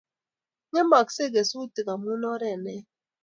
[0.69, 2.83] ngemaksei kesutik amu oret neya